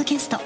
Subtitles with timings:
[0.00, 0.38] ドキャスト。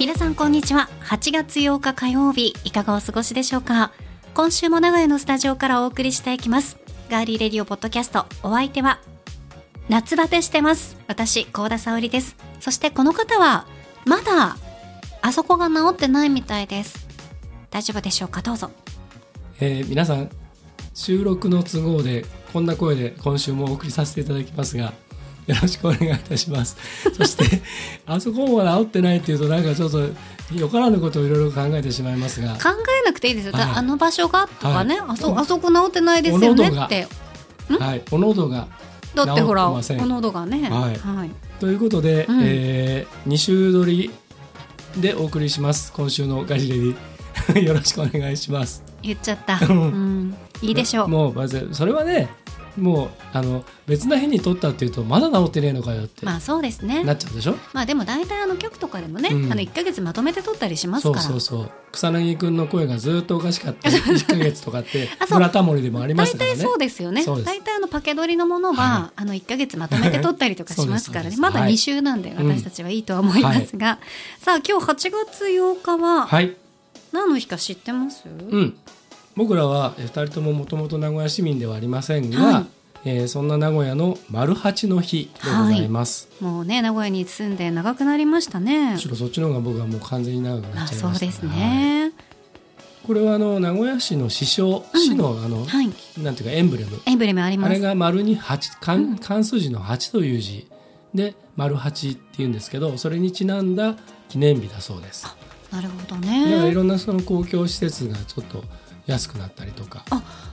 [0.00, 0.88] 皆さんこんにちは。
[1.02, 3.92] 8月8日火曜日いかがお過ごしでしょうか？
[4.32, 6.78] 今週も名古屋のスタジオからお送りしていきます。
[7.10, 8.98] ガーリーレディオポッドキャストお相手は
[9.90, 10.96] 夏バテしてます。
[11.06, 12.36] 私高田沙織です。
[12.58, 13.66] そしてこの方は
[14.06, 14.56] まだ
[15.20, 17.06] あそこが治ってないみたいです。
[17.68, 18.40] 大丈夫でしょうか？
[18.40, 18.70] どうぞ。
[19.60, 20.30] えー皆さん
[20.94, 24.92] 収録の都合でこんな声で今週もお送りさせていただきますが
[25.46, 26.76] よろしくお願いいたします。
[27.16, 27.62] そして
[28.06, 29.98] あそこも治ってないっていうとなんかちょっと
[30.54, 32.52] よからぬことをいろいろ考えてしまいますが。
[32.54, 32.68] 考
[33.02, 33.62] えなくていいですよ、はい。
[33.74, 35.08] あの場所がとかね、はい。
[35.10, 37.08] あそあそこ治ってないですよねって。
[37.68, 38.02] はい。
[38.12, 38.68] お喉が
[39.14, 40.08] だってほらこ治ってません。
[40.08, 40.68] の度がね。
[40.70, 40.96] はい。
[40.96, 42.40] はい、ということで、うん。
[42.44, 44.10] え2週撮り
[44.96, 45.92] でお送りします。
[45.92, 46.96] 今週のガジレディ。
[47.66, 48.84] よろしくお願いします。
[49.02, 49.80] 言っちゃった、うん。
[49.80, 51.08] うん、いいでしょう。
[51.08, 52.28] もうまずそれはね
[52.76, 57.04] もうあの別な日に撮ったっていうとまだ治ってねえのかよってまあそうですね。
[57.04, 59.52] なっちゃうでしょ、まあでも大体あの局とかでもね、うん。
[59.52, 61.24] あの1か月まとめて撮ったりしますそうから。
[61.24, 63.90] そうそう草薙君の声がずっとおかしかった。
[63.90, 66.56] 1か月とかって村田森でもありましたからね。
[66.56, 67.24] 大体そうですよね。
[67.24, 71.36] 大体あのパケ取りのものは、はあの1か月まとめて撮ったりとかしますからね。
[71.38, 71.84] まだそうです。
[71.84, 73.98] そうですはい2週なんで私たちはいいとは思いますが、
[74.38, 76.56] さあ今日8月8日ははい。
[77.12, 78.76] 何の日か知ってます、うん
[79.36, 82.66] 僕らは2人とももともと名古屋市民ではありませんが、はい。
[83.04, 88.92] えーそんな名古屋の丸八の日でございます、もうね名古屋に住んで長くなりましたね。
[88.92, 91.18] むしろそっちの方が僕はもう完全に長くなあっちゃいました。
[91.18, 91.56] そうですはい。
[91.58, 92.12] ね
[93.04, 95.00] これはあの名古屋市の市章、うん。
[95.00, 95.90] 市のあの、はい。
[96.22, 97.00] なんていうかエンブレム。
[97.04, 97.70] エンブレムあります。
[97.70, 100.68] あれが丸に八漢漢数字の8という字。
[101.12, 103.96] で丸八っていうんですけどそれにちなんだ
[104.28, 105.26] 記念日だそうです。
[105.70, 108.62] なるほどだからいねろんなその公共施設がちょっと
[109.06, 110.04] 安くなったりとか、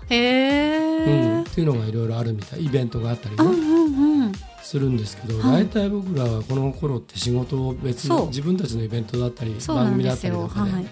[0.10, 2.66] へえ、うん、っていうのがいろいろあるみたい。
[2.66, 4.32] イベントがあったりね、うんうんうん。
[4.62, 5.64] するんですけど、はい。
[5.64, 8.20] 大体僕らはこの頃って仕事を別そう。
[8.22, 10.86] の自分たちのイベントだったり番組だったりとかで、はい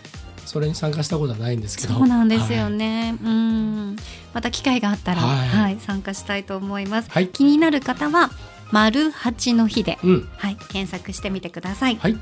[0.46, 1.96] それに参加したことはないんですけど。
[1.96, 2.72] そうなんですよはい。
[2.72, 3.98] ね、うん。
[4.34, 5.74] また機会があったら、ははい。
[5.76, 7.28] い参加したいと思います、はい。
[7.28, 8.32] 気になる方は
[8.72, 10.30] 丸八の日で、うん。
[10.38, 12.18] はい、検索してみてください、はい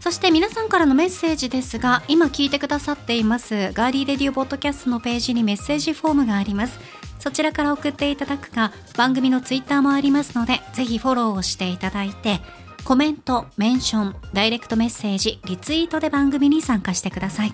[0.00, 6.80] そして皆さんからのメッセージですが今聞いてくださっていますガーリーレディオポッドキャストのページにメッセージフォームがあります
[7.18, 12.40] そちらから送っていただくか番組のツイッターもありますのでぜひフォローをしていただいて
[12.84, 17.52] コメント、メンション、ダイレクトメッセージ、リツイートで番組に参加してください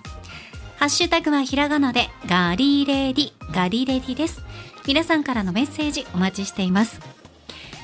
[0.77, 4.45] ハッシュタグはひらがなでガーリーレディ、ガーリーレディです。
[4.87, 7.01] 皆さんからのメッセージお待ちしています。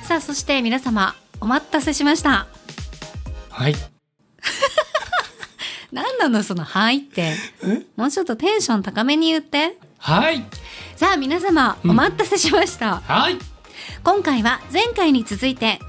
[0.03, 2.47] さあ、そして皆様、お待たせしました。
[3.49, 3.92] はい
[5.91, 7.35] 何なのその「はい」って。
[7.95, 9.77] もうちょっとテンション高めに言って。
[9.97, 10.43] はい。
[10.95, 13.01] さあ、皆様、お待たせしました。
[13.05, 13.37] はい。
[14.03, 15.79] 今回は前回に続いて、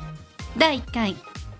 [0.57, 1.17] 第1回、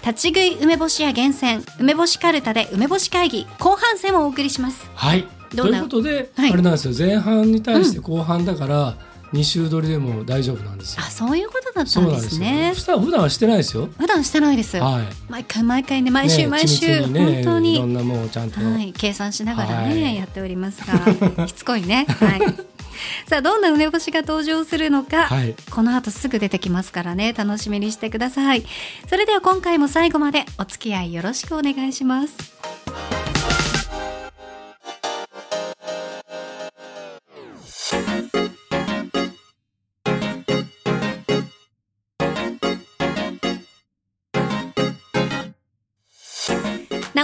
[0.07, 4.89] 立ち食い梅干し屋厳選、梅干しカルタで梅干し会議後半戦をお送りします。
[4.95, 5.27] はい。
[5.55, 6.53] どうなということで、はい。
[6.53, 6.95] あれなんですよ。
[6.97, 8.95] 前半に対して後半だから
[9.35, 11.03] 2週撮りでも大丈夫なんですよ。
[11.05, 12.73] あ、そういうことだったんでそうなんですね。
[12.75, 13.89] 普段普段はしてないですよ。
[13.99, 14.77] 普段してないです。
[14.79, 15.05] はい。
[15.29, 17.75] 毎回毎回ね毎週ね毎週、緻密にね本当に。
[17.75, 20.17] いろんなものをちゃんと、はい、計算しながらね、はい。
[20.17, 22.41] やっておりますが しつこいね、はい、
[23.27, 25.55] さあどんな梅干しが登場するのか、はい。
[25.71, 28.65] この後すぐ出てきますからね楽しみにしてください。
[29.09, 33.24] それでは今回も最後までお付き合いよろしくお願いします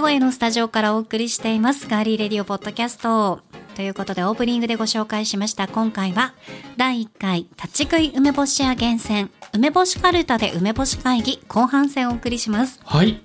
[0.00, 3.41] 名古屋のスタジオからお送りしていますガーリーレディオポッドキャスト。
[3.77, 6.33] ということでオープニングでご紹介しました今回は
[6.78, 12.81] 第1回立ち食い梅干し屋厳選梅干しカルタで梅干し会議後半戦をお送りします。
[12.82, 13.20] はい。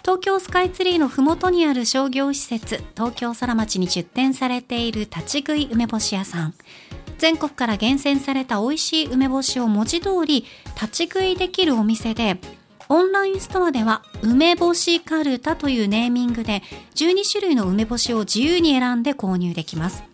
[0.00, 6.54] 東京スカイツリーのふもとにある商業施設東京空町に出店されている立ち食い梅干し屋さん。
[7.18, 12.38] 全国から厳選された美味しい梅干しを文字通り立ち食いできるお店で
[12.88, 16.62] オンラインストアでは梅干しカルタというネーミングで
[16.94, 20.04] 12種類の梅干しを自由に選んで購入できます。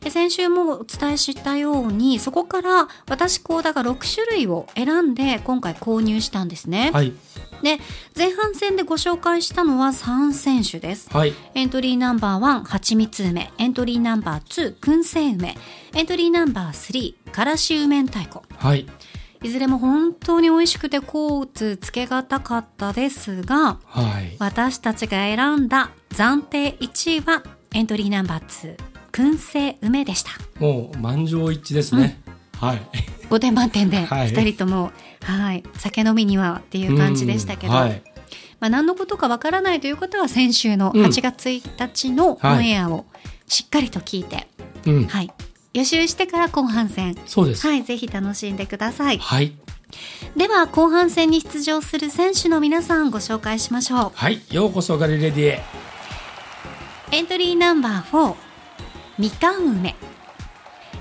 [0.00, 7.12] で先週もお伝えしたようにそこから私コーダが6種類を選んで今回購入したんですね、はい。
[7.62, 7.78] で
[8.16, 11.08] 前半戦でご紹介したのは3選手です。
[11.10, 11.34] はい。
[11.54, 13.50] エントリーナンバー1はちみつ梅。
[13.58, 15.56] エントリーナンバー2燻製梅。
[15.94, 18.40] エントリーナンバー3からし梅太鼓。
[18.56, 18.86] はい
[19.46, 24.36] いずれも本当に美味しくてコーツつけがたかったですがはい。
[24.40, 28.76] 私たちが選んだ暫定1位はエントリーナンバー2
[29.12, 30.32] 燻製梅でした。
[30.58, 32.20] もう満場一致ですね、
[32.58, 32.82] はい。
[33.30, 34.32] 5点満点で はい。
[34.32, 34.90] 2人とも、
[35.22, 35.62] はい。
[35.74, 38.02] 酒飲みにはっていう感じでしたけど、うんはい。
[38.58, 41.04] まあ、何のことかわからないということは先週のうん。
[41.04, 43.06] 8月1日のオンエアを
[43.46, 44.48] しっかりと聞いて、
[44.86, 45.06] うん。
[45.06, 45.30] はい、
[45.76, 47.66] 予習してから後半戦、そうです。
[47.66, 49.18] はい、ぜひ楽しんでください。
[49.18, 49.52] はい。
[50.34, 54.12] では後半戦に出場する選手の皆さんご紹介しましょう。
[54.14, 55.62] はいようこそガリレディへ。
[57.12, 58.34] エントリーナンバー4
[59.18, 59.94] みかん梅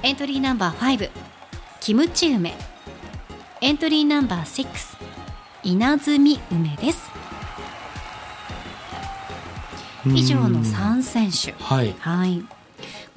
[0.03, 1.09] エントリーナンバー5
[1.79, 2.53] キムチ梅
[3.61, 4.67] エントリーナンバー6
[5.63, 7.09] 稲積梅です。
[10.07, 11.53] 以上の3選手。
[11.63, 11.95] はい。
[11.99, 12.54] はい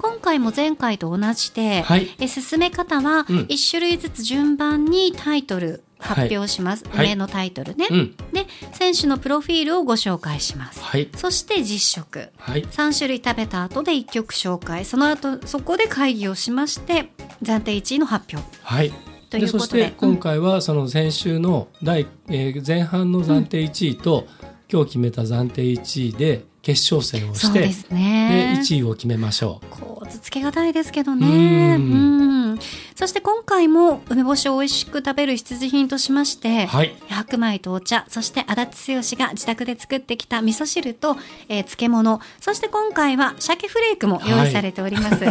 [0.01, 2.15] 今回も前回と同じで、はい。
[2.19, 3.37] え進め方はうん。
[3.49, 7.07] 1種類ずつ順番にタイトル発表します、はい。
[7.07, 8.15] 上のタイトルね、うん。
[8.31, 10.81] で選手のプロフィールをご紹介します。
[10.81, 11.09] はい。
[11.17, 12.29] そして実食。
[12.37, 12.63] はい。
[12.63, 14.85] 3種類食べた後で1曲紹介。
[14.85, 17.11] その後そこで会議をしまして
[17.43, 18.49] 暫定1位の発表。
[18.63, 18.93] はい。
[19.29, 19.59] ということで。
[19.59, 24.27] そしてで今回はその先週の第、えー前半の暫定1位と、
[24.71, 28.55] 今日決めた暫定1位で決勝戦をしてですね。
[28.57, 31.77] で1位を決めましょこうつつけがたいですけどうね。
[31.77, 32.59] んうん。
[32.95, 36.93] そして今回も梅干しを美味しく食べる必需品としまして、うはい。
[37.07, 41.15] 白米とお茶そして足立剛が自宅で作ってきた味噌汁と、
[41.47, 42.19] えー漬物。
[42.41, 45.23] そして今回は鮭フレークも用意されております、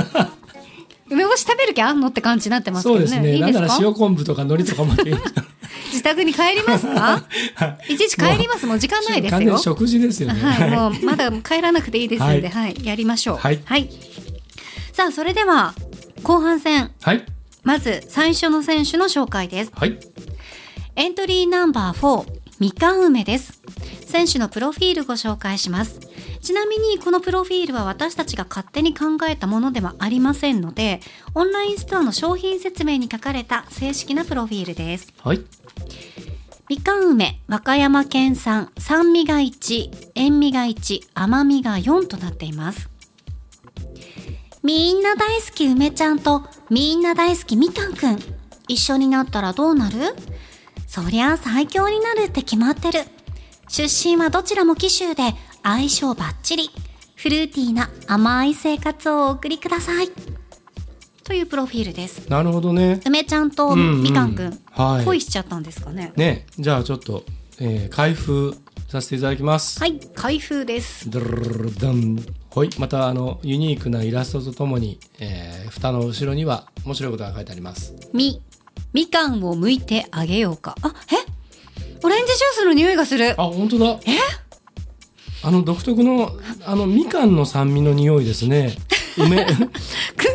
[1.11, 3.07] 梅干し食べる気あんのって感じになってますけどね。
[3.07, 3.37] そうですね。
[3.37, 3.61] いいですか？
[3.61, 4.95] なんなら塩昆布とか海苔とかも
[5.99, 7.25] 自宅に帰りますか？
[7.55, 7.95] はい。
[7.95, 8.67] いちいち帰ります？
[8.67, 9.59] もう時間ないですよ。
[9.59, 10.41] 食事ですよね。
[10.41, 13.37] はい、もうまだ帰らなくていいですので、は、はいやりましょう。
[13.39, 13.61] はい。
[14.93, 15.75] さあ、それでは、
[16.23, 17.25] 後半戦、はい。
[17.65, 19.73] まず最初の選手の紹介です。
[19.75, 19.99] はい。
[20.97, 22.27] エントリーナンバー4、
[22.61, 23.61] みかん梅です。
[24.07, 26.01] 選手のプロフィールご紹介します。
[26.41, 31.01] ちなみにこのプロフィールは私たちが勝手に考えたものではありませんので、
[31.35, 35.13] オンラインストアの商品説明に書かれた正式なプロフィールです。
[35.23, 35.45] はい
[36.69, 42.91] みかん梅、和歌山県産、酸味が1、塩味が1、甘みが4となっています。
[44.63, 48.19] みんな大好き梅ちゃんと、みんな大好きみかんくん。
[48.69, 50.15] 一緒になったらどうなる？
[50.87, 53.05] そりゃ最強になるって決まってる。
[53.69, 56.71] 出身はどちらも紀州で相性バッチリ。
[57.15, 60.11] フルーティーな甘い生活をお送りください。
[61.29, 62.27] というプロフィールです。
[62.31, 66.11] なるほどね梅ちゃんとうんうんみかんくん、はい恋しちゃったんですかね。
[66.17, 67.23] ねじゃあちょっと、
[67.61, 68.57] えー開封
[68.89, 71.11] させていただきますはい、開封です。
[71.11, 72.19] ドルルルルドン
[72.55, 78.41] はいまたあのユニークなイラストとともに、えー蓋の後ろには面白いことが書いてありますみ、
[78.95, 80.77] みかんを剥いてあげようか。
[80.81, 81.17] あ、え
[82.03, 83.39] オレンジジュースの匂いがする。
[83.39, 84.17] あ本当だえ
[85.43, 86.33] あの独特の
[86.65, 88.73] あのみかんの酸味の匂いですね
[89.19, 89.45] 梅。
[89.45, 89.57] くん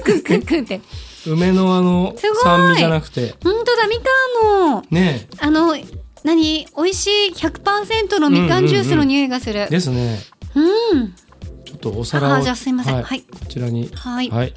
[0.03, 0.81] くんくんくんって。
[1.25, 2.43] 梅のあのすごい。
[2.43, 3.35] 酸味じゃなくて。
[3.43, 4.03] ほんとだ、みか
[4.45, 5.75] んの、ねあの、
[6.23, 6.67] 何？
[6.75, 9.69] 美味しい100%のみかんジュースの匂いがする。
[9.69, 10.19] ですね。
[10.55, 11.13] うん。
[11.65, 12.95] ちょっとお皿をあじゃあすいません。
[12.95, 13.03] はい。
[13.03, 13.21] はい。
[13.21, 13.89] こちらに。
[13.93, 14.29] はい。
[14.29, 14.53] はい、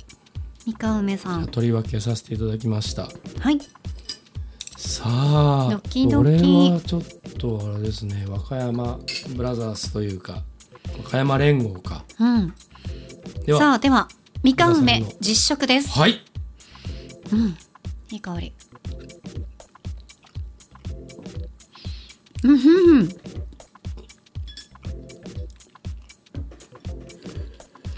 [0.66, 1.46] みかん梅さん。
[1.48, 3.08] 取り分けさせていただきました。
[3.40, 3.58] はい。
[4.76, 7.02] さあドキドキこれはちょっ
[7.38, 8.24] とあれですね。
[8.28, 9.00] 和歌山
[9.34, 10.44] ブラザーズというか
[10.98, 12.04] 和歌山連合か。
[12.20, 12.54] うん。
[13.44, 14.08] ではさあ、では、
[14.42, 15.90] みかん梅実食です。
[15.90, 16.20] はい
[17.32, 17.56] うん。
[18.10, 18.52] いい香り。
[22.44, 23.08] うんふん。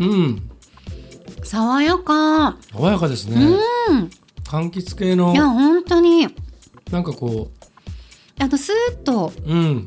[0.00, 0.50] うん
[1.42, 2.56] 爽やか。
[2.72, 3.36] 爽やかですね
[3.90, 4.10] うん。
[4.44, 6.28] 柑橘系のいや、本当に、
[6.90, 7.50] なんかこ
[8.38, 9.84] あの、スーッとううん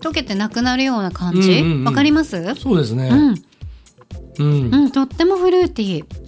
[0.00, 1.52] 溶けてなくなるような感じ？
[1.52, 2.54] わ、うんうんうんかります？
[2.56, 3.44] そうですねうん。
[4.38, 6.22] うん、いうん、とってもフルーティー。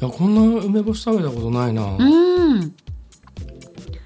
[0.00, 2.74] やこんな梅干し食べたことないな、うん。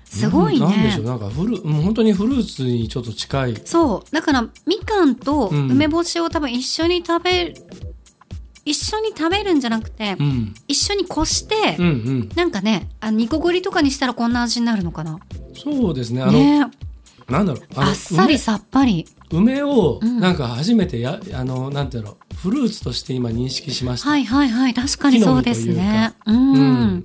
[0.04, 1.04] すごいねなんでしょう。
[1.04, 4.14] なんかフルもう本当にフルーツにちょっと近いそう。
[4.14, 7.54] だから、みかんとうん梅干しを多分一緒に食べる、
[8.64, 15.18] 一緒に食べるんじゃなくて、うん一緒にこして、うんうんなんかね、あ煮こごりとかにしたらこんな味になるのかな。
[15.54, 16.70] そうですねあの、ね
[17.28, 19.06] なんだろうあっさりさっぱり。
[19.32, 20.20] 梅梅をうん。
[20.20, 24.74] なんか初めてや、あのなんていうのフルーツとして今認識しました、はいはいはい。
[24.74, 26.12] 確かにそうですね。
[26.26, 26.32] う。
[26.32, 26.54] うん。
[26.98, 27.04] ん。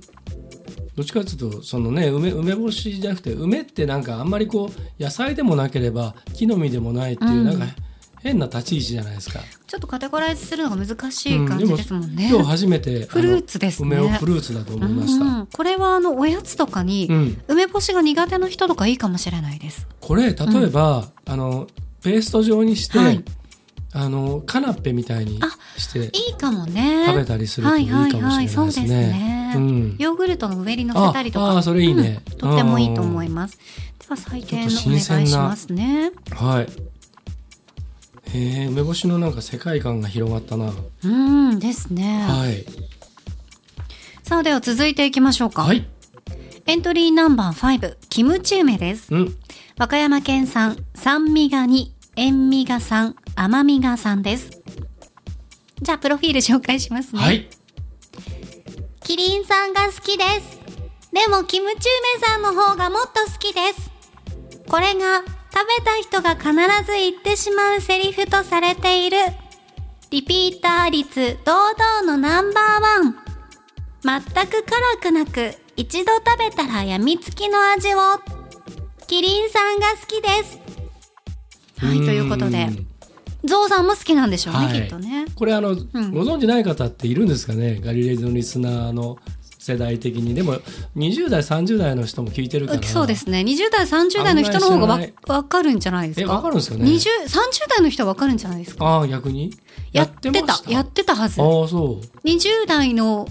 [0.96, 7.44] どっちかというとそのね梅梅干しじゃなくて梅ってなんかあんまりこう野菜でもなければ木の実でもないっていう、うん。
[7.44, 7.66] なんか
[8.20, 12.28] 変な立ち位置じゃないですか、ちょっとカテゴライズするのが難しい感じですもんね。
[12.28, 13.96] 今日初めてフルーツですね。
[13.96, 15.46] 梅をフルーツだと思いました、うん。
[15.46, 17.40] これはあのおやつとかに、うん。
[17.46, 19.86] 梅干しが苦手な人とかいいかもしれないです。
[20.00, 21.68] これ例えば、あの
[22.02, 23.24] ペースト状にして、はい
[23.90, 28.64] あのカナッペみたいにあしていいかもね食べたりするといいかもしれないですね。
[28.64, 33.58] そうですね、うんヨーグルトの上に乗せたりとかああそれいいねうんとってもいいと思います
[33.98, 36.66] では採点ちょっとお願いしますねはい。
[38.30, 40.66] へえ梅干しのなんか世界観が広がったな。
[40.66, 41.08] はう
[41.54, 42.66] んですね、い。
[44.22, 45.86] さあでは続いていきましょうか、はい。
[46.66, 49.36] エントリーナンバー5キムチ梅ですうん。
[49.78, 54.50] 和歌山県産酸味が2塩味が3甘みが3です
[55.80, 57.48] じゃあプロフィール紹介しますねはい。
[59.08, 60.58] キリンさんが好きです。
[61.14, 61.88] でもキムチ
[62.20, 63.90] 梅さんの方がもっと好きです。
[64.68, 66.50] これが食べた人が必
[66.84, 69.16] ず言ってしまうセリフとされている。
[70.10, 74.22] リピーター率堂々のナンバーワン。
[74.22, 77.98] 全く辛くなく一度食べたらやみつきの味を。
[79.08, 80.60] キリンさんが好きです。
[81.78, 82.86] はい、ということでん、
[83.42, 85.24] ゾウさんも好きなんでしょうね、はいきっとね。
[85.34, 85.76] これあの、ん
[86.12, 87.80] ご存知ない方っているんですかね？
[87.82, 89.16] ガリレーのリスナーの
[89.58, 90.56] 世代的にでも
[90.96, 93.40] 20代30代の人も聞いてるからそうですね。
[93.40, 96.26] 20代、30代の人の方がわ案外知わかるんじゃないですか？
[96.26, 97.04] えわかるんですかね？20 30
[97.70, 98.84] 代の人はわかるんじゃないですか？
[98.84, 99.54] ああ逆に？
[99.92, 100.64] やってたまし。
[100.70, 101.40] やってたはず。
[101.40, 103.26] ああそう20代の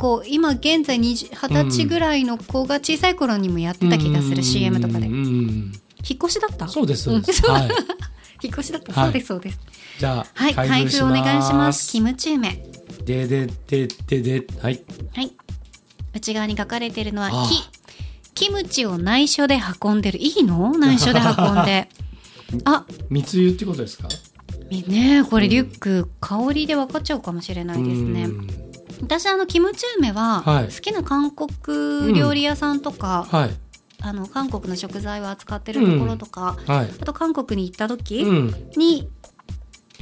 [0.00, 5.06] 子、今現在20 20歳ぐらいの子が小さい頃にもやってた気がする、CM とかで。
[5.06, 5.72] うん引っうん
[6.16, 6.66] 越しだった？
[6.68, 7.68] そうですそうです、うんはい
[8.42, 8.92] 引っ越しだった。
[8.98, 9.58] はいそうです、そうです。
[9.98, 11.92] じゃあ、はい、開封お願いします。
[11.92, 12.64] キムチ梅。
[13.04, 14.80] ででででではい
[15.14, 15.32] はい。
[16.14, 17.62] 内側に書かれているのはああ、キ。
[18.46, 20.18] キムチを内緒で運んでる。
[20.18, 20.70] いいの？
[20.78, 21.88] 内緒で運んで。
[22.64, 24.08] あ、密輸ってことですか？
[24.70, 28.46] ねえこれリュック、香りで分かっちゃうかもしれないですねうん
[29.02, 30.64] 私あのキムチ梅ははい。
[30.66, 33.50] 好きな韓国料理屋さんとか、はい。
[34.02, 36.90] あの韓国の食材を扱ってるところとか、はい。
[37.00, 38.70] あと韓国に行った時うん。
[38.76, 39.08] に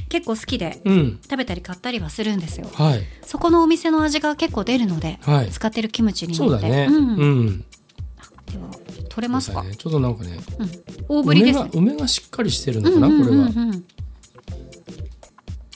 [0.09, 1.19] 結構好きでうん。
[1.23, 2.67] 食べたり買ったりはするんですよ。
[2.73, 3.03] はい。
[3.25, 5.49] そこのお店の味が結構出るので、はい。
[5.49, 6.69] 使ってるキムチにそうなって。
[6.69, 6.87] だね。
[6.89, 6.95] うん。
[6.95, 7.59] うん。
[7.59, 8.69] では
[9.09, 9.63] 取れますか？
[9.63, 9.75] ね。
[9.75, 10.69] ちょっとなんかねうん、
[11.07, 11.69] 大ぶり梅ですね。
[11.69, 13.59] が梅がしっかりしてるのかな、うんうんこれはうん。
[13.69, 13.85] うん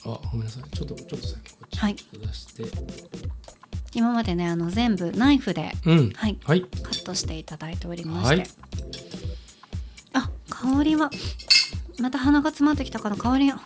[0.06, 0.76] あごめんなさい。
[0.76, 1.96] ちょっとちょっと先はい。
[1.96, 2.64] 出して。
[3.94, 6.10] 今までねあの全部ナイフで、うん。
[6.10, 6.62] はい、はい。
[6.62, 8.46] カットしていただいておりまして、はい。
[10.14, 11.10] あ香りは
[12.00, 13.60] また鼻が詰まってきたかな香りが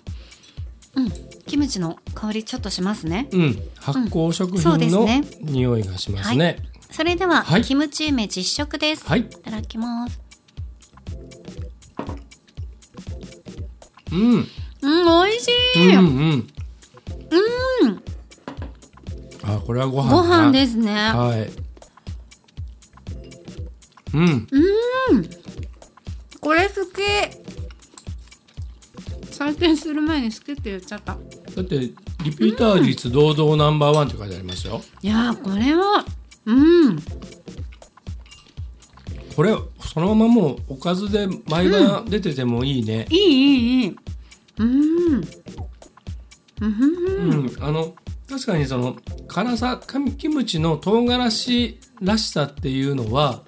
[0.96, 1.10] うん。
[1.46, 3.28] キムチの香りちょっとしますね。
[3.32, 3.62] うん。
[3.76, 5.24] 発酵食品のすね。
[5.40, 6.58] 匂いがしますね。
[6.90, 7.62] それでは、はい。
[7.62, 9.20] キムチ梅実食です、はい。
[9.20, 10.20] いただきます。
[14.12, 14.20] うん。
[14.20, 14.44] うん
[14.82, 16.46] 美味しい、うんうん
[19.44, 21.50] あこれはご飯ご飯すですね、はい。
[24.14, 24.46] うん。
[26.40, 27.02] これ好き。
[29.30, 31.14] 採点する前に好きって言っちゃった。
[31.14, 31.18] だ
[31.62, 31.92] ってリ
[32.32, 34.82] ピーター率堂々ナンバーワンって書いてありますよ。
[35.00, 36.04] いやーこれは
[36.44, 36.98] うん。
[39.36, 43.06] これそのままもうおかずで前が出ててもいいね。
[43.10, 43.96] いいいいいい。
[44.58, 45.20] うん
[46.60, 47.94] うん、あの
[48.28, 48.96] 確かにその
[49.26, 49.80] 辛さ
[50.18, 53.42] キムチの唐辛子らしさっていうのは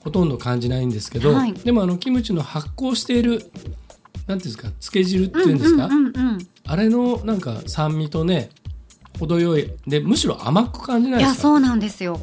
[0.00, 1.54] ほとんど感じないんですけど、はい。
[1.54, 3.50] でもあのキムチの発酵しているなんてい
[4.32, 5.88] うんですか漬け汁っていうんですか、
[6.66, 8.50] あれのなんか酸味とね
[9.18, 11.36] 程よいでむしろ甘く感じないいですか？
[11.38, 12.20] やそうなんですよ。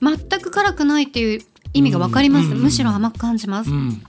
[0.00, 1.40] 全く辛くないっていう
[1.72, 3.70] 意味が分かります、むしろ甘く感じます。
[3.70, 4.02] うん、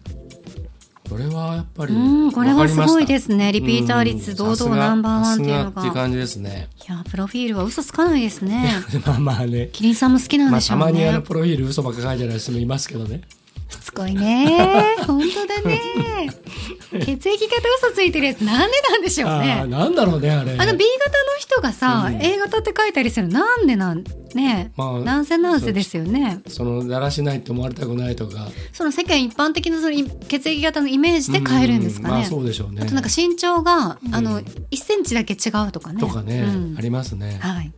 [1.10, 3.52] これはやっぱりうんこれはすごいすですね。
[3.52, 5.82] リピーター率堂々ナンバーワンっていうのが。
[5.82, 6.68] っていうが感じですね。
[6.88, 8.72] いやプロフィールは嘘つかないですね。
[9.06, 9.70] まあまあね。
[9.72, 13.22] キリンさんも好きなんまあ、でしょうね、たまにあのプロフィール嘘ばっか書いてある人もいますけどね
[13.98, 14.96] こいね。
[15.08, 15.82] 本当だね。
[16.92, 20.54] 血液型嘘ついてるやつなんでなんでしょうああねなんだろうねあれ。
[20.54, 20.86] あの B 型の
[21.40, 22.22] 人がさ、うん。
[22.22, 26.42] A 型って書いたりするなんでなんね、まあなんせなんせですよね。
[26.48, 28.48] そのだらしないって思われたくないとか。
[28.72, 32.82] その世間一般的なそのい血液型のイメージで変えるんですかね、まあそうでしょうね。
[32.84, 36.00] あとなんか身長が、あのうん1センチだけ違うとかね。
[36.00, 36.76] とかね、うん。
[36.78, 37.38] ありますね。
[37.42, 37.72] はい。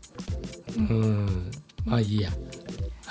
[0.78, 1.52] うん。
[1.86, 2.30] まあいいや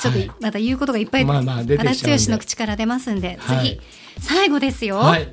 [0.01, 0.31] ちょっとはい。
[0.41, 3.79] また言うことがいっぱい、まあまあ出て足立剛の口から出ますんで、はい。
[3.79, 3.81] 次
[4.21, 5.29] 最後ですよ、はい。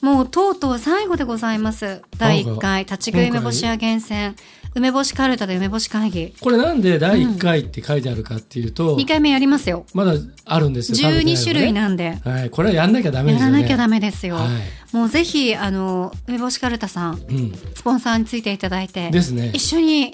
[0.00, 2.02] もうとうとう最後でございます。
[2.18, 4.36] 第1回立ち食い梅干し屋厳選。
[4.76, 6.34] 梅干しカルタで梅干し会議。
[6.40, 9.86] これなんで第1回って書いてあるかっていうと、2回目やりますよ。
[9.94, 12.18] まだあるんですよ食べてないの12ね種類なんで。
[12.24, 13.52] はい、これはやんなきゃダメですよね。
[13.52, 14.48] やらなきゃダメですよ、は
[14.92, 19.10] もうぜひあの梅干しカルタさんいうん、スポンサーについていただいて。
[19.10, 19.52] ですね。
[19.54, 20.12] 一緒に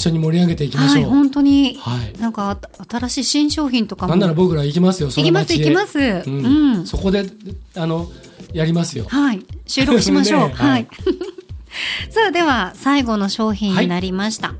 [0.00, 2.18] 一緒に盛り上げていきましはいょう、本当に、はい。
[2.18, 4.10] なんかあ新しい新商品とかも。
[4.10, 5.98] なんなら僕ら行きますよそ行きます行きます。
[5.98, 6.72] ううん。
[6.80, 7.24] んそこで
[7.76, 8.10] あの
[8.54, 9.04] やりますよ。
[9.08, 9.44] はい。
[9.66, 10.54] 収録しましょう、 ね。
[10.54, 10.88] はい、はい。
[12.10, 14.54] さあでは最後の商品になりました、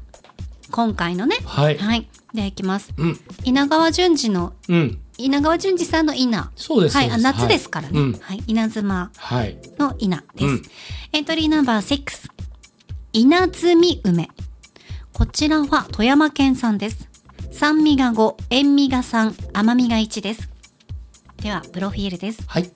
[0.70, 1.36] 今回のね。
[1.46, 1.78] はい。
[1.78, 2.06] はい。
[2.34, 2.92] ではいきます。
[2.98, 3.18] うん。
[3.44, 4.98] 稲川淳二のうん。
[5.16, 6.50] 稲川淳二さんの稲。
[6.54, 6.96] そうです。
[6.98, 7.10] はい。
[7.10, 8.12] あ夏ですからね、うん。
[8.20, 8.42] はい。
[8.46, 9.56] 稲妻はい。
[9.78, 10.62] の稲です、うん。
[11.12, 12.30] エントリーナンバー6
[13.14, 14.28] 稲積梅
[15.20, 17.10] こちらは富山県産です。
[17.52, 20.48] 酸味が5塩味が3甘みが1です。
[21.42, 22.42] ではプロフィールです。
[22.46, 22.72] はい。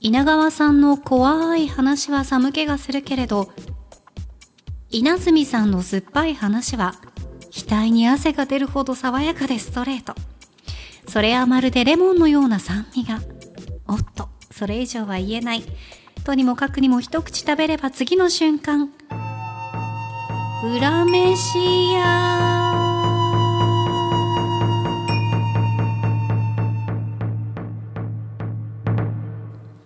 [0.00, 3.48] 稲川さんの怖い話は寒気がするけれど
[4.90, 6.96] 稲積さんの酸っぱい話は
[7.52, 10.16] 額に汗が出るほど爽やかでストレート。
[11.06, 13.20] それはまるでレモンのような酸味が。
[13.86, 15.62] おっとそれ以上は言えない。
[16.24, 18.92] とにもかくにも一口食べれば次の瞬間
[20.60, 22.68] 裏飯屋。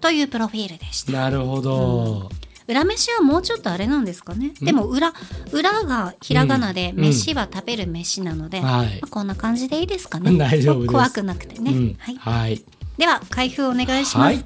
[0.01, 1.13] というプロフィールでした。
[1.13, 2.31] なるほど。
[2.67, 4.55] 裏飯はもうちょっとあれなんですかね。
[4.63, 5.13] でも裏
[5.53, 7.03] 裏がひらがなで、うん。
[7.03, 8.87] 飯は食べる飯なので、はい。
[8.87, 10.33] まあこんな感じでいいですかね。
[10.39, 11.97] 大丈夫怖くなくてね、うん。
[11.99, 12.65] はい、はい。
[12.97, 14.45] では開封お願いします、はい。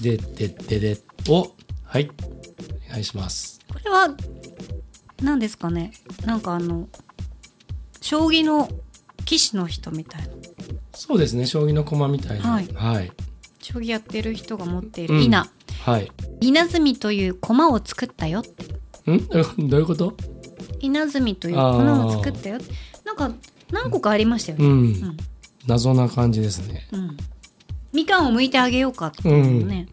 [0.00, 0.98] ででででで。
[1.28, 1.52] お。
[1.84, 2.10] はい。
[2.88, 3.60] お願いします。
[3.70, 4.08] これは
[5.22, 5.92] 何ですかね。
[6.24, 6.88] なんかあの
[8.00, 8.68] 将棋の
[9.24, 10.28] 棋士の人みたいな。
[10.92, 11.46] そうですね。
[11.46, 12.50] 将棋の駒みたいな。
[12.50, 12.68] はい。
[12.74, 13.12] はい。
[13.60, 15.22] 将棋やってる人が持っているうん。
[15.22, 15.46] 稲、
[15.84, 16.10] はい。
[16.40, 18.64] 稲積という駒を作ったよって。
[19.12, 19.26] ん？
[19.68, 20.14] どういうこと？
[20.80, 22.72] 稲積という粉を作ったよって。
[23.04, 23.32] なんか
[23.70, 24.84] 何個かありましたよね、うん。
[24.92, 25.16] ん。
[25.66, 26.86] 謎な感じですね。
[26.92, 27.16] うん。
[27.92, 29.88] みかんを剥いてあげようかっていうね、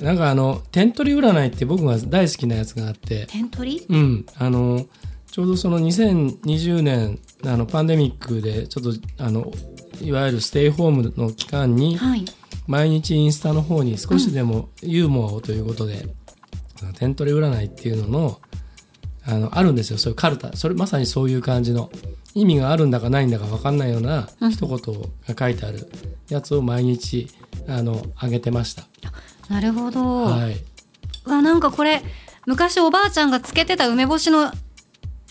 [0.00, 4.26] なんかあの、点取り占いって僕が大好きなやつがあって、点取りうん。
[4.36, 4.84] あの、
[5.30, 9.52] ちょうどその2020年、あの、パンデミックで、ちょっと、あの、
[10.00, 12.24] いわゆるステイホームの期間に、はい
[12.66, 16.08] 毎日インスタの方に少しでもユーモアをということで、
[16.76, 18.40] その点取り占いっていうのの、
[19.26, 19.98] あの、あるんですよ。
[19.98, 20.56] そういうカルタ。
[20.56, 21.90] それまさにそういう感じの、
[22.34, 24.82] 意味があるんだかないんだか分かんないようなうん一言が
[25.38, 25.88] 書いてある
[26.28, 27.28] やつを毎日、
[27.68, 28.88] あの、あげてました。
[29.48, 30.56] なるほど、はい。
[31.26, 32.02] うわなんかこれ
[32.46, 34.52] 昔おばあちゃんがつけてた梅干しの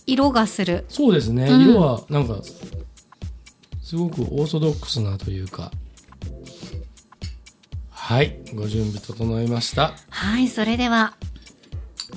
[0.06, 1.48] 色がするそうですね。
[1.48, 2.42] うん色は、なんか、
[3.82, 5.72] すごくオーソドックスなというか。
[7.90, 8.38] はい。
[8.54, 9.94] ご準備整いました。
[10.10, 11.16] はいそれでは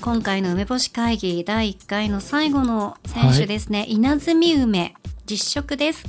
[0.00, 4.94] 今回の梅干し会議第1回の最後の選手ですね、稲積梅
[5.26, 6.04] 実食です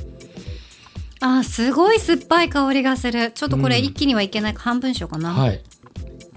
[1.19, 5.63] あーすごい酸っぱい香りがするちょっとこれうん一気にはいけないか半分しようかな、い、はい。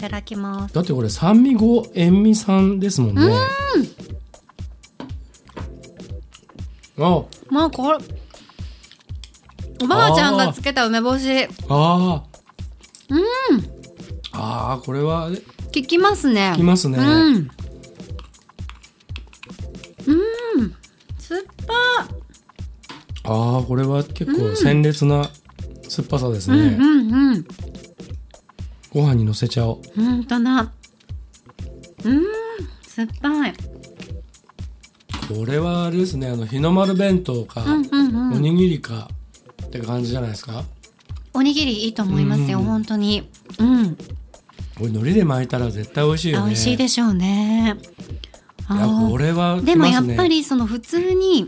[0.01, 3.31] ただきますだってこれ酸味5、塩味3ですもんね。
[6.99, 7.99] あ、まあこれ
[9.83, 12.25] おばあちゃんがつけた梅干しああ。
[13.11, 13.21] うん。
[14.33, 16.99] ああ、これは、え効きますねきますね。
[16.99, 17.51] うんうん
[21.19, 21.75] 酸っぱ
[23.25, 25.31] ああ、これは結構鮮烈な
[25.89, 26.57] 酸っぱさですね。
[26.57, 27.47] うんうんうん
[28.93, 29.81] ご飯にのせちゃおう。
[29.97, 30.73] 本当だ。
[32.05, 32.25] うん
[32.87, 33.55] 酸っぱい。
[35.29, 38.33] これはあれですね、あの、日の丸弁当か、うんうんうん。
[38.35, 39.09] おにぎりか
[39.67, 40.65] って感じじゃないですか？
[41.33, 42.65] おにぎりいいと思いますようん。
[42.65, 43.29] 本当に。
[43.59, 43.97] うん。
[43.97, 46.43] これ海苔で巻いたら絶対美味しいよね。
[46.43, 47.77] あ美味しいでしょうね。
[48.71, 51.47] いや、これは、でもやっぱ、りその普通に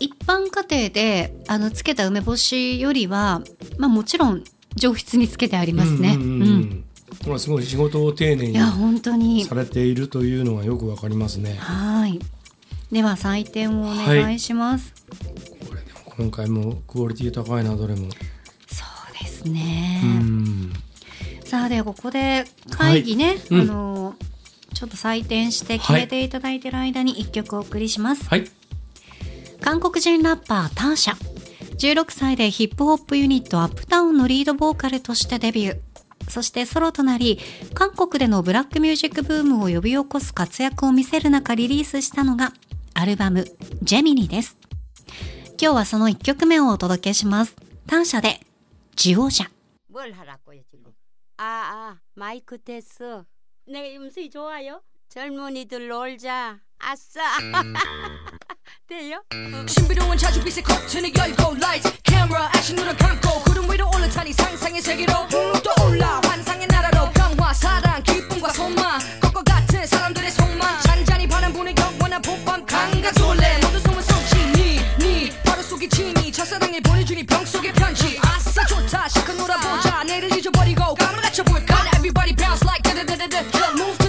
[0.00, 3.42] 一般家庭であのつけた梅干しよりは
[3.78, 4.42] まあもちろん
[4.74, 6.14] 上質につけてありますね。
[6.14, 6.84] うんうんうんうんうん
[7.24, 11.56] これすごい仕事を丁寧にいや本当にされているというのがよくわかりますね。
[11.56, 12.18] はい。
[12.90, 14.94] では採点をお願いします。
[15.68, 18.08] これでも今回もクオリティ高いなどれも。
[18.66, 20.00] そうですね。
[20.02, 20.72] うん。
[21.44, 24.14] さあではここで会議ね、はいうんあの
[24.74, 28.28] ちょっと採点して決めていただいている間に一曲お送りします。
[28.28, 28.44] はい。
[29.60, 31.31] 韓国人ラッパーターシャ。
[31.81, 35.79] 16歳でヒップホップユニットアップタウンのリードボーカルとしてデビュー。
[36.29, 37.39] そしてソロとなり、
[37.73, 42.53] 韓国でのブラックミュージックブームを呼び起こす活躍を見せる中リリースしたのが
[42.93, 43.45] アルバム
[43.81, 44.57] ジェミニです。
[45.59, 47.55] 今日はその1曲目をお届けします。
[47.87, 48.41] ターシャで
[48.95, 49.49] ジオジャ。
[49.89, 50.91] 뭘 하라고요 지금?
[51.37, 51.43] 아,
[51.95, 53.23] 아 마이크 테스트.
[53.65, 54.81] 내 음성이 좋아요?
[55.09, 56.59] 젊은이들 놀자.
[56.79, 57.21] 아싸.
[58.92, 59.22] 돼요?
[59.66, 65.28] 신비로운 자주빛의 커튼을 열고 라이트 카메라 액션 눈을 감고 구름 위로 올라타니 상상의 세계로
[65.62, 66.20] 떠올라.
[66.24, 68.98] 환상의 나라로 평화 사랑 기쁨과 소망.
[69.22, 70.80] 꽃과 같은 사람들의 속만.
[70.82, 74.36] 잔잔히 바람 부는 영원한 봄밤 강가솔래 모두 숨을 쏟지
[74.98, 75.32] 니니.
[75.42, 78.20] 바로 속에 지니 첫사랑에 보내주니 병 속의 편지.
[78.20, 79.08] 아싸 좋다.
[79.08, 80.04] 실컷 놀아보자.
[80.04, 81.86] 내일을 잊어버리고 감을 갖춰볼까?
[81.96, 84.01] Everybody bounce like da da da da da Move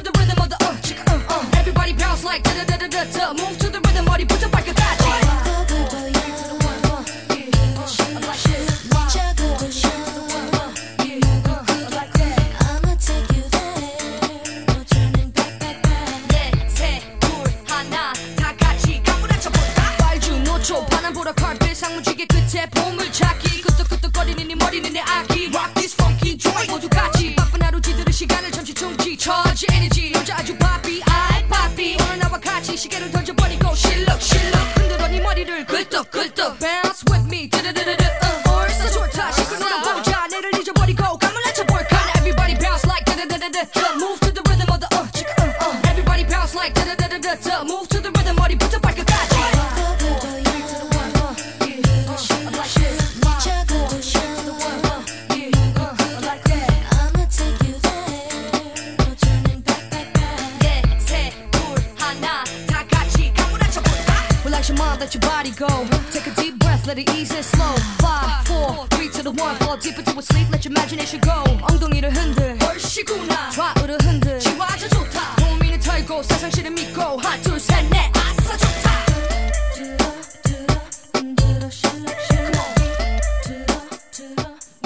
[66.88, 67.74] let it ease and slow.
[67.98, 69.56] Five, four, three to the one.
[69.56, 71.44] Fall deep into a sleep, let your imagination go.
[71.62, 72.56] 엉덩이를 흔들.
[72.66, 73.50] 얼씨구나.
[73.50, 74.38] 좌우를 흔들.
[74.40, 75.36] 지화자 좋다.
[75.36, 77.02] 고민을 털고 세상실을 믿고.
[77.18, 78.10] 하나, 둘, 셋, 넷.
[78.16, 78.88] 아싸 좋다.
[81.24, 82.68] Come on.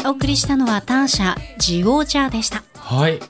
[0.05, 3.21] お送りしたのはターシャジオージャーでしたはい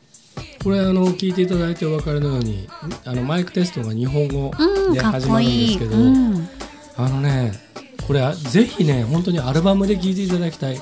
[0.65, 2.67] これあの聞いていただいてお分かりのように
[3.05, 6.49] あのマイクテストが日本語うんかっで始まこいい、るんですけど、うん、
[6.97, 7.53] あのね
[8.08, 10.82] これぜひね本当にアルバムで聴いていただきたい。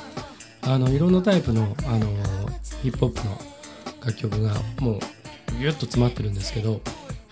[0.67, 2.07] あのいろんなタイプのあの
[2.81, 3.37] ヒップホップの
[4.03, 4.99] 楽曲がもう
[5.59, 6.81] ギュッと詰まってるんですけど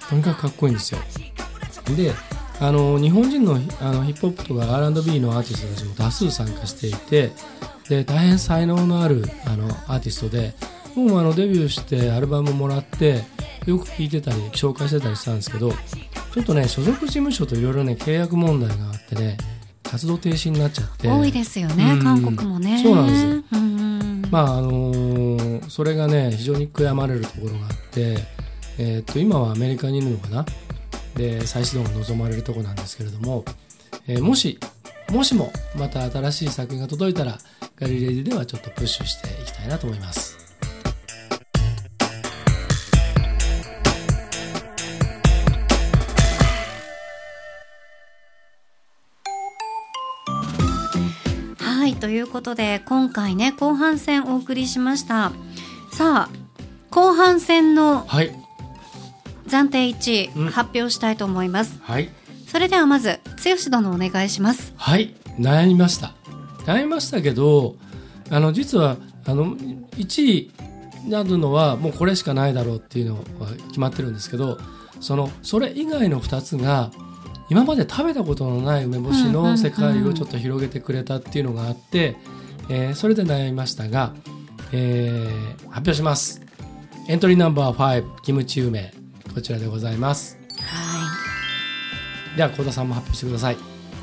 [0.09, 0.99] とにかくかっこいいんですよ。
[1.95, 2.13] で
[2.59, 7.31] あの日本人のあのヒップホップとか R&B のアーティストたちも多数参加していて
[7.89, 10.53] で大変才能のあるあのアーティストで
[10.95, 13.23] 僕もあのデビューしてアルバムもらって
[13.65, 15.71] よく聴いてたり紹介してたりしたんですけど
[16.33, 19.37] ちょっとね所属事務所といろいろね契約問題があってね
[19.93, 21.07] 活動停止になっちゃって。
[21.07, 22.03] 多いですよね、うん。
[22.03, 22.81] 韓国もね。
[22.81, 23.29] そうなんですよ。
[23.51, 28.17] うんまああのーそれがね非常に悔やまれるところがあって、
[28.79, 30.45] えー、と今はアメリカにいるのかな。
[31.15, 33.45] で再始動が望まれるところなんですけれども、
[34.07, 34.59] えーもし
[35.11, 37.37] もしもまた新しい作品が届いたら
[37.79, 40.42] ガリレディではちょっとプッシュしていきたいなと思います
[52.13, 55.31] いということで今回ね後半戦お送りしました。
[55.91, 56.43] さあ
[56.91, 58.31] 後半戦のはい。
[59.47, 60.49] 暫定1位、うん。
[60.51, 61.79] 発表したいと思います。
[61.81, 62.09] はい。
[62.47, 64.73] それではまず剛殿お願いします。
[64.77, 65.15] はい。
[65.39, 66.13] 悩みました。
[66.65, 67.75] 悩みましたけど
[68.29, 70.51] あの実はあの1位
[71.07, 74.59] なるのはもうこれしかないだろうっていうのは決まってるんですけど
[75.01, 76.91] そのそれ以外の2つが
[77.49, 82.15] 今まで食べたことのない梅干しの世界をちょっと広げてくれたっていうのがあって、
[82.69, 84.13] えーそれで悩みましたが、
[84.71, 86.41] えー発表します。
[87.07, 88.93] エントリーナンバー5キムチ梅。
[89.33, 90.37] こちらでございます。
[90.61, 91.03] は
[92.37, 93.55] では幸田さんも発表してください。
[93.55, 93.57] い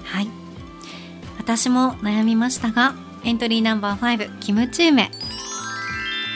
[0.04, 0.28] はい。
[1.38, 5.10] 私も悩みましたがエントリーナンバー5キムチ梅。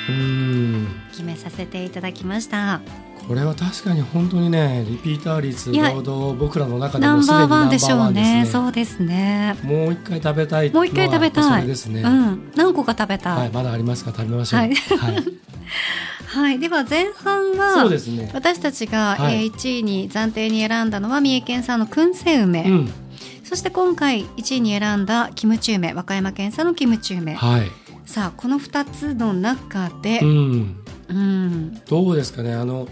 [0.09, 1.05] うーん。
[1.11, 2.81] 決めさせていただきました
[3.26, 8.46] これは確かに本当にねリピーター率いや労働僕らの中でもすでにナンバーワンでしょうね。
[8.50, 9.56] そうですね。
[9.62, 11.62] もう一回食べたいもう一回食べたい。
[11.62, 12.52] れですね、うん。
[12.54, 14.10] 何個か食べたはいい、まだありますか？
[14.10, 14.60] ら食べましょう。
[14.60, 14.74] はい。
[14.74, 15.24] はい。
[16.26, 18.30] はい、では前半がそうですね。
[18.34, 19.44] 私たちが、はい。
[19.44, 22.92] えー1位に暫定に選んだのは三重県産の燻製梅、うん。
[23.44, 25.94] そして今回1位に選んだキムチ梅。
[25.94, 27.34] 和歌山県産のキムチ梅。
[27.34, 27.70] はい。
[28.04, 30.76] さあこの2つの中でう、ん。
[31.08, 31.80] うん。
[31.88, 32.52] どうですかね？
[32.52, 32.88] あの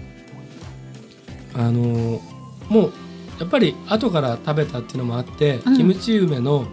[1.54, 2.20] あの
[2.68, 2.92] もう
[3.38, 5.76] やっぱり後から食べたっていうのもあって、うん。
[5.76, 6.66] キムチ梅の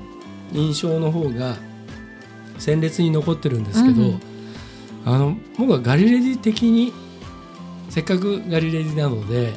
[0.54, 1.56] 印象の方が
[2.58, 4.22] 鮮烈に残ってるんですけど、うん
[5.06, 6.94] あの僕はガリレディ的に
[7.90, 9.54] せっかくガリレディなので、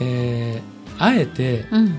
[0.00, 1.98] えーあえてうん、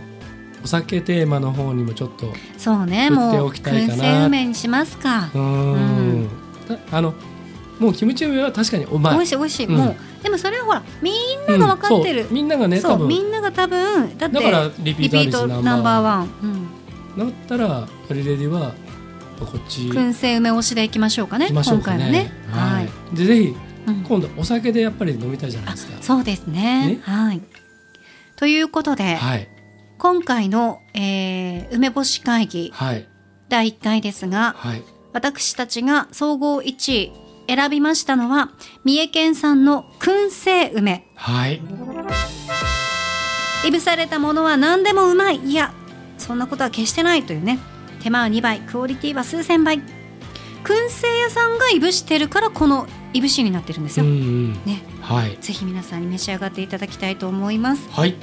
[0.64, 5.30] お酒テーマの方にもちょっとうそうね振ってもうおきたいか燻な製梅にしますか。
[5.34, 6.30] ーん。
[6.92, 7.14] あの
[7.80, 9.14] もうキムチ梅は確かにうまい。
[9.16, 9.78] 美味しい美味しい、うん。
[9.78, 13.08] もうでもそれはほらみんなが分かってる、うんみんながね多分。
[13.08, 15.64] みんなが多分だってだからリピーター率ナンバーワン。
[15.64, 16.30] ナンバーワン、
[17.18, 18.74] うん、だったらガリレディは
[19.40, 19.88] こっち。
[19.88, 21.52] 行燻製梅推しでいきましょうかねね。
[21.52, 22.32] 今回はね。
[22.50, 22.90] ははい。
[23.14, 23.56] い、でぜひ
[23.88, 24.04] うん。
[24.04, 26.02] 今度お酒でやっぱり飲みたいじゃないですか。
[26.02, 26.88] そうですね。
[26.88, 27.00] ね。
[27.04, 27.42] はい。
[28.36, 29.48] ということで、はい。
[29.98, 33.08] 今回の、えー梅干し会議はい。
[33.50, 34.84] 第1回ですがはい。
[35.14, 37.12] 私たちが総合1位
[37.48, 38.52] 選びましたのは
[38.84, 41.08] 三重県産の燻製梅。
[41.16, 41.62] はい。
[43.68, 45.38] いぶされたものは何でもうまい。
[45.38, 45.74] いや
[46.18, 47.60] そんなことは決してないというね。
[48.02, 49.82] 手間は2倍クオリティは数千倍。
[50.64, 54.54] 燻製屋さんがいぶしてるからこのいぶしになってるんですよ、うんうん。
[54.66, 54.84] ね。
[55.02, 55.38] はい。
[55.40, 57.88] ぜひ皆さんに召し上がっていただきたいと思います。
[57.92, 58.16] はい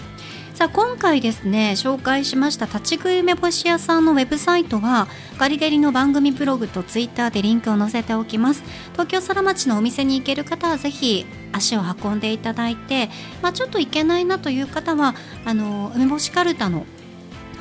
[0.54, 8.62] さあ今回ですね紹介しました立ち食い梅干し屋さんのウェブサイトはガリガリの番組ブログとツイッターでリンクを載せておきます。
[8.92, 13.08] 東京空町のお店に行ける方はぜひ足を運んでいただいて、
[13.40, 16.86] まあ、ちょっと行けないなという方はあの梅干しカルタの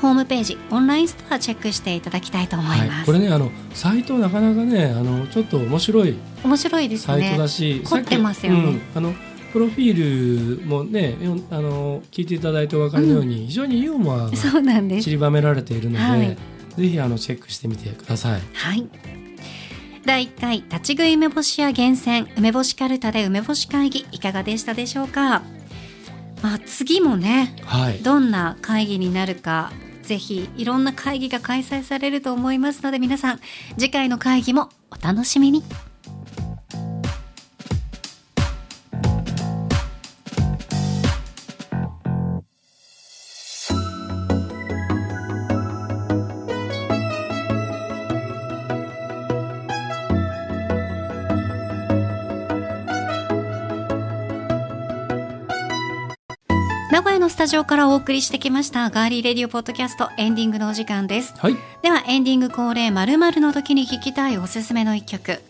[0.01, 6.17] ホームページオンラインストアチェックしていただきたいと思います、はい、これねあのサイトなかなかねあのちょっと面白い。
[6.43, 8.59] 面白いですサイトねだし、凝ってますよね。
[8.59, 9.13] うんあの
[9.51, 16.37] プロフィールもねよあの聞いていただいてお分かりのように、非常にユーモアが散りばめられているので、はい。
[16.77, 18.41] ぜひあのチェックしてみてください。
[18.53, 18.87] はい。
[20.05, 25.43] 第1回立ち食い梅干し屋厳選梅干しカルタで梅干し会議いかがでしたでしょうか？
[26.41, 33.39] まあ次もねはい、どんな会議になるかぜひいろんな会議が開催されると思いますので皆さん
[33.77, 35.63] 次回の会議もお楽しみに
[57.41, 61.33] タジオからお送りしてきましたガーリーレディオポッドキャストエンディングのお時間です。
[61.39, 61.55] はい。
[61.81, 65.41] ではエンディング恒例〇〇の時に聴きたいおすすめの一曲。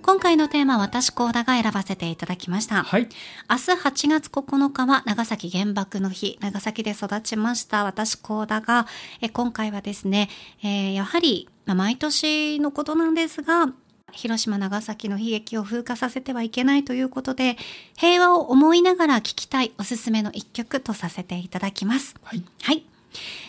[0.00, 2.84] 今回のテーマ私コーダが選ばせていただきました。
[2.84, 3.08] はい。
[3.50, 6.38] 明日8月9日は長崎原爆の日。
[6.40, 8.86] 長崎で育ちました私コーダが。
[9.20, 10.28] え今回はですね、
[10.62, 13.72] えーやはり、まあ毎年のことなんですが
[14.12, 17.56] 広島長崎の悲劇を風化させてはいけないということで
[17.96, 22.84] 平和を思いながら聴きたいおすすめの一曲とさせていただきますはいはい。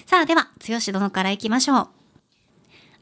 [0.06, 1.88] さあ、では、剛殿から行きましょう。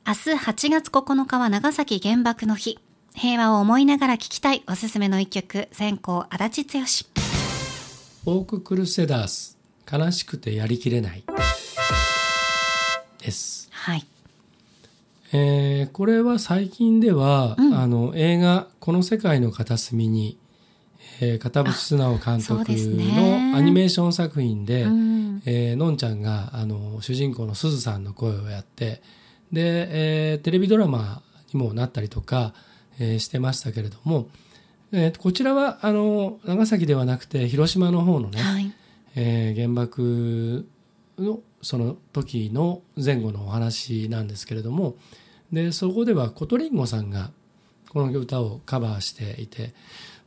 [0.08, 2.80] 明日8月9日は長崎原爆の日。
[3.16, 6.84] 平和を思いながら聴きたいおすすめの一曲、先行足立剛。
[8.24, 9.58] フォーククルセダース
[9.92, 11.24] 悲しくてやりきれない
[13.18, 14.06] ですはい。
[15.32, 20.38] えーこれは最近では、うんあの映画「この世界の片隅に」
[21.22, 25.20] えー片渕素直監督のアニメーション作品で、うん。
[25.46, 29.02] えーのんちゃんがあの主人公のすずさんの声をやって
[29.52, 29.88] で、
[30.34, 31.22] えーテレビドラマ
[31.54, 32.54] にもなったりとか、
[33.00, 34.28] えーしてましたけれども、
[34.92, 38.72] えーこちらはあの長崎ではなくて広島の方のね、はい。
[39.16, 40.68] えー原爆
[41.18, 44.96] のその時の前後のお話なんですけれども
[45.52, 47.32] でそこではコトリンゴさんが
[47.90, 49.74] この歌をカバーしていて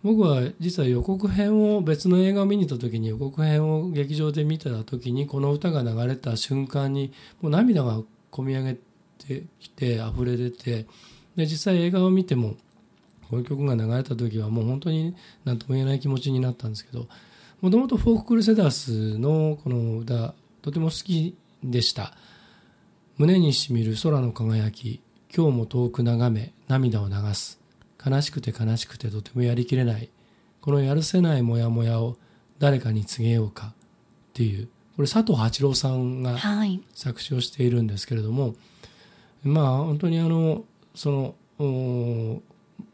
[0.03, 8.75] 僕は実は予告編を別の映画を見に行った時に予告編を劇場で見てた時にこの歌が流れた瞬間にもう涙がこみ上げ
[9.18, 10.87] てきて溢れ出て
[11.37, 12.57] で実際映画を見ても
[13.31, 15.14] この曲が流れた時はもう本当に
[15.45, 17.07] 何とも言えない気持ちになったんですけど
[17.61, 22.14] もともとフォーククルセダースのこの歌とても好きでした。
[23.18, 25.01] 胸にしみる空の輝き
[25.35, 27.61] 今日も遠く眺め涙を流す。
[28.05, 30.09] 悲しくて悲しくてとてもやりきれない。
[30.61, 32.16] このやるせないモヤモヤを
[32.59, 33.72] 誰かに告げようかっ
[34.35, 34.68] ていう。
[34.96, 36.81] これ佐藤八郎さんがはい。
[36.94, 38.55] 作詞をしているんですけれども
[39.42, 42.40] まあ本当にあのそのお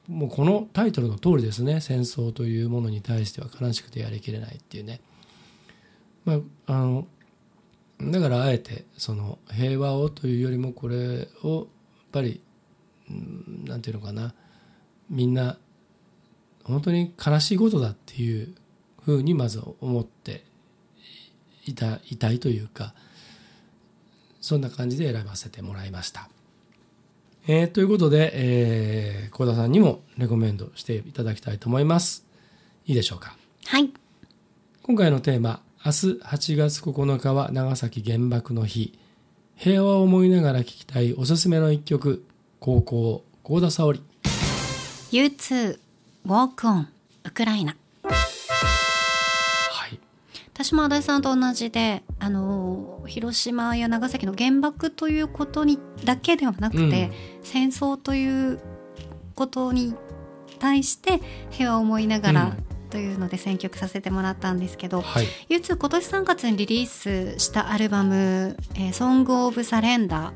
[0.09, 1.83] もうこのタイトルの通りですね。
[1.83, 5.01] 戦争というものに対しては悲しくてやりきれないっていうね、
[6.25, 7.07] まあ、あの
[8.01, 11.67] だからあえてその平和をというよりもこれをやっ
[12.13, 12.41] ぱり
[13.11, 14.35] うんなんていうのかな
[15.11, 15.59] みんな
[16.65, 18.55] 本当に悲しいことだっていう
[19.05, 20.45] ふうにまず思って
[21.67, 22.95] いたいたいというか
[24.41, 26.29] そんな感じで選ばせてもらいました。
[27.47, 32.27] えーということで、えー、幸田さんにもレコメンドしていただきたいと思います。
[32.87, 33.37] いいでしょうか？
[33.67, 33.91] はい。
[34.83, 38.99] 今回のテーマ、明日8月9日は長崎原爆の日。
[39.55, 42.25] 平和を思いながら聴きたいおすすめの一曲、
[42.59, 44.03] 高校、幸田沙織。
[45.13, 45.79] U2、
[46.27, 46.87] Walk On、
[47.25, 47.77] ウクライナ。
[48.03, 50.01] はい。
[50.53, 57.13] 私も足立さんと同じで、あの、広島や長崎の原爆ということにだけではなくて、うん
[57.45, 58.61] 戦争という
[59.37, 59.95] ことに
[60.59, 65.27] 対して平和を思いながらうんというので選曲させてもらったんですけど、はい。
[65.49, 70.33] U2 今年3月にリリースしたアルバム「えー、Song of Surrender」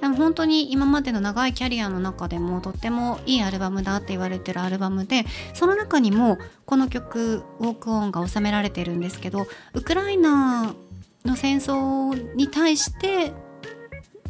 [0.00, 6.36] でも本当に今までの長いキャリアの中でもとってもいいアルバムだって言われてるアルバムでその中にも
[6.66, 10.74] この曲「Walk On」が収められてるんですけどウクライナ
[11.24, 13.32] の戦争に対して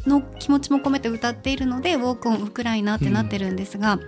[0.07, 3.99] の気持ちも込めて歌っているので「Walk On ウクライナ」ってなってるんですが、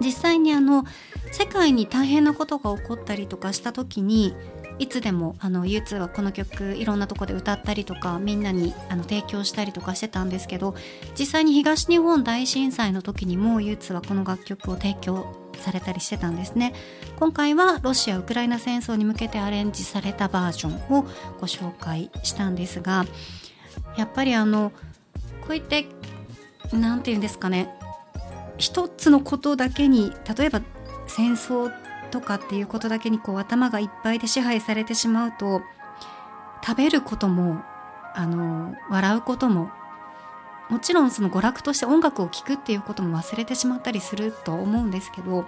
[0.00, 0.84] 実際にあの
[1.34, 4.36] 世界に大変なことが起こったりとかした時に
[4.78, 10.76] いつでもあの U2 はこの曲いろんなとこで歌ったりとかみんなにあの提供したりとかしてたんですけど
[11.18, 15.26] 実際に東日本大震災の時にも U2 はこの楽曲を提供
[15.58, 16.72] されたりしてたんですね。
[17.18, 21.02] 今回はロシア・ウクライナ戦争に向けてアレンジされたバージョンを
[21.40, 23.06] ご紹介したんですが
[23.96, 24.70] やっぱりあの
[25.40, 25.86] こういって
[26.72, 27.68] なんていうんですかね
[28.56, 30.60] 一つのことだけに例えば
[31.06, 31.72] 戦争
[32.10, 35.62] とかっていうことだけにこう頭がいっぱいで支配されてしまうと
[36.64, 37.62] 食べることも
[38.14, 39.70] あの笑うことも
[40.70, 45.46] もちろんその娯楽として音楽を聴くっていうことも忘れてしまったりすると思うんですけど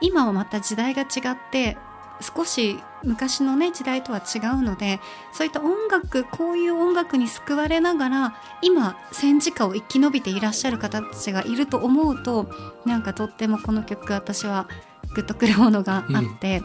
[0.00, 1.78] 今はまた時代が違って
[2.20, 5.00] 少し昔のね時代とは違うので
[5.32, 12.48] そういった音楽こういう音楽に救われながら今戦時下を生き延びていらっしゃる方たちがいると思うと
[12.84, 14.68] なんかとってもこの曲私は
[15.14, 16.62] グッとくるものがあって、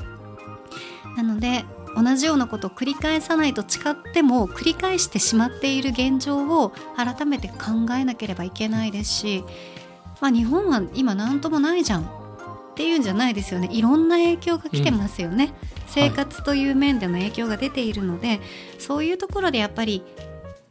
[1.18, 9.44] なので同じようなことを繰り返さないと誓っても繰り返してしまっている現状を改めて考えなければいけないですし、
[10.22, 12.08] まあ、日本は今何ともないじゃんっ
[12.76, 13.68] ていうんじゃないですよね。
[13.72, 15.54] いろんな影響が来てますよね、
[15.88, 18.40] 生活という面での影響が出ているので、
[18.78, 20.04] そういうところでやっぱり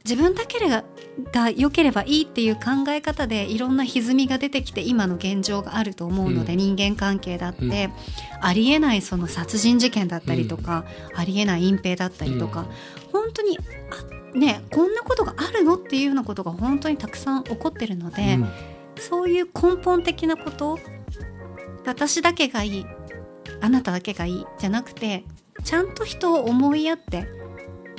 [0.05, 0.85] 自分だけが
[1.33, 6.59] が良ければいいっていう考え方でいろんな歪みが出てきて今の現状があると思うので、うん。
[6.59, 7.93] 人間関係だって、うん。
[8.41, 12.67] ありえないその殺人事件だったりとか、ありえない隠蔽だったりとか、うん。
[13.13, 13.59] 本当に
[14.35, 18.49] あねこんなことがあるのっていうようなことが本当にたくさん起こってるので、うん。
[18.99, 20.79] そういう根本的なこと
[21.85, 22.87] 私だけがいい
[23.61, 25.25] あなただけがいいじゃなくて
[25.65, 27.27] ちゃんと人を思いやって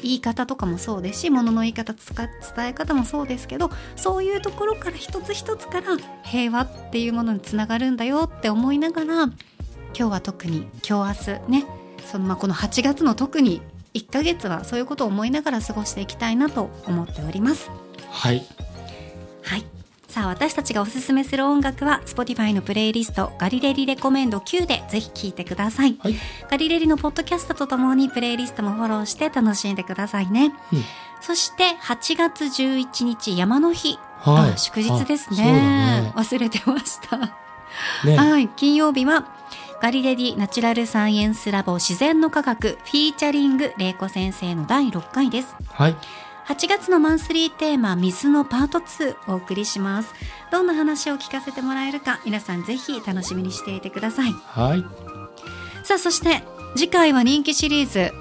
[0.02, 9.34] 言い方とかもそうですし物の言い方つか伝え方もそうですけどそういうところから一つ一つから平和っていうものにつながるんだよって思いながら今
[9.94, 11.66] 日は特に今日明日ね
[12.06, 13.62] そのまあこの8月の特に
[13.94, 17.72] 1ヶ月はそういうことを思いながら過ごしていきたいなと思っております。
[18.12, 18.46] はい
[19.44, 19.77] はい。
[20.18, 25.96] さあ私たちがおすすめする音楽は Spotify のプレイリストガリレリレコメンド9でぜひ聴いてください。
[26.00, 26.16] はい、
[26.50, 30.56] ガリレリのポッドキャストとともにプレイリストもフォローして楽しんでくださいね。
[30.74, 30.84] うん
[31.22, 34.00] そして8月11日山の日。
[34.18, 37.18] はいあ祝日ですねね忘れてました。
[38.04, 39.28] ねはい、金曜日は
[39.84, 45.56] ガリレディナチュラルサイエンスラボ自然の科学フィーチャリング玲子先生の第6回です。
[45.70, 45.96] はい
[46.48, 50.14] 8月のマンスリーテーマ水のパート2お送りします。
[50.50, 54.32] どんな話を聞かせてもらえるか皆さんぜひ楽しみにしていてください。
[54.32, 54.86] はい。
[55.86, 56.44] さあそして
[56.76, 58.14] 次回は人気シリーズ。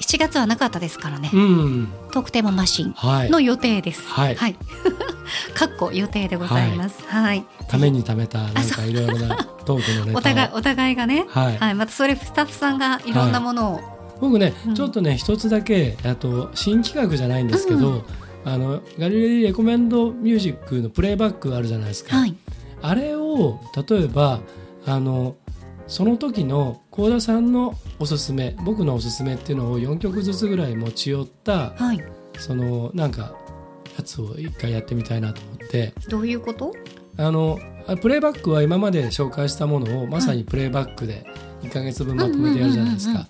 [0.00, 1.88] 7月はなかったですからね、うん。
[2.12, 3.30] トークテーママシンはい。
[3.30, 4.06] の予定です。
[4.06, 4.34] はい。
[4.36, 4.56] はい。
[5.54, 7.02] かっこ予定でございます。
[7.06, 10.20] はい、ために貯めたなんかいろいろなトークのネタを。
[10.20, 11.26] お互いお互いがね。
[11.30, 11.74] はい。
[11.74, 14.74] またそれスタッフさんがいろんなものを、僕ね、うん。
[14.74, 18.02] ちょっとね一つだけあと新企画じゃないんですけど、うん。
[18.44, 22.34] あのガリレディレコメンドミュージックのプレイバックあるじゃないですか、はい。
[22.80, 24.40] あれを例えば
[24.86, 25.36] あの
[25.86, 32.04] その時の幸田さんのおすすめ僕のおすすめっていうのを4曲ずつぐらい持ち寄ったはい。
[32.38, 33.34] そのなんか
[33.96, 35.92] やつを一回やってみたいなと思って。
[36.08, 36.72] どういうこと？
[37.16, 41.26] あのあプレイバックは今まで紹介したものをまさにプレイバックで
[41.62, 43.26] 1ヶ月分まとめてやるじゃないですか。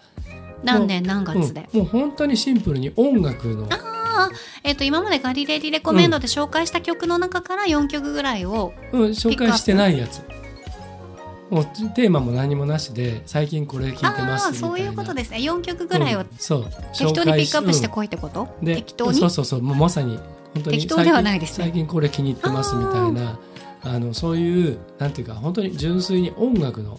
[0.63, 1.81] 何年何月で、うん。
[1.81, 3.67] もう本当にシンプルに音楽の。
[3.71, 4.31] ああ、
[4.65, 10.23] えっ、と、今までガリレディレコメンドで紹介した曲の中から4曲ぐらいを、うん、紹介してないやつ。
[11.51, 14.69] もうテーマも何もなしで最近これ聞いてますみたいな。
[14.69, 15.39] そういうことですね。
[15.39, 16.67] 4曲ぐらいをうんそう。
[16.97, 19.19] 適当にピックアップしてこいってこと、うんで適当に？
[19.19, 19.63] そうそうそう。
[19.63, 20.19] もうまさに
[20.55, 21.65] 本当に適当ではないですね。
[21.65, 23.39] 最近これ気に入ってますみたいな
[23.83, 26.99] あのそういうなんていうか本当に純粋に音楽の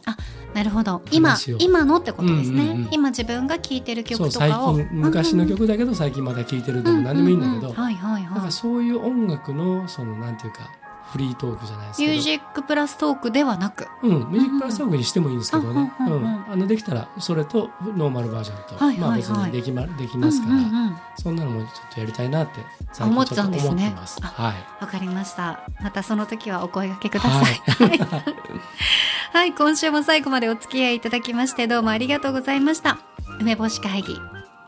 [0.53, 1.01] なるほど。
[1.11, 2.63] 今今のってことですね。
[2.63, 4.77] うんうんうん今自分が聴いてる曲とかを。
[4.77, 8.51] 近昔の曲だけど最近また聴いてるでも何でもいいんだけど、うううはいはいなんかはい。
[8.51, 10.71] そういう音楽のそのなんていうか
[11.11, 13.87] フリートークじゃないですけどミュージックプラストークではなく。
[14.03, 22.61] うん、ミュージックプラストークにしてもいいんですけどね、うんうんうんうんうんあのできたらそれとノーマルバージョンと、はいはいはいまあ別にでき,、ま、できますから、うんうんうんそんなのもちょっとやりたいなって
[22.93, 24.19] 最思って近ちょっとたんですね思ってます。
[24.21, 25.59] あはいわかりました。
[25.81, 27.89] またその時はお声掛けください。
[27.89, 27.99] はい。
[29.33, 32.97] はい、今週も最後までお付き合いいただきましてどうもありがとうございました。
[33.39, 34.15] 梅干し会議。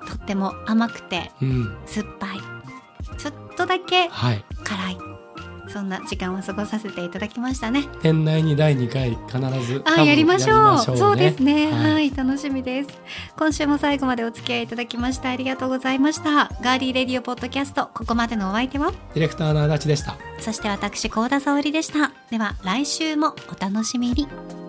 [0.08, 2.40] とっても甘くてうん、酸っぱい。
[3.18, 4.44] ちょっとだけはい。
[4.64, 5.11] 辛い。
[5.72, 7.86] そんな時間を過ごさせていただきましたね。
[8.04, 10.58] 年内に第2回必ず多あ、分やりましょう。
[10.58, 11.72] やりまそうですね。
[11.72, 12.90] はいはい、楽しみです。
[13.38, 16.50] 今週も最後までお付き合いいただきましてありがとうございました。
[16.62, 18.92] ガーリーレディオポッドキャスト、ここまでのお相手は？
[19.14, 20.16] ディレクターの足立でした。
[20.40, 22.12] そして私、高田沙織でした。
[22.30, 24.61] では、来週もお楽しみに。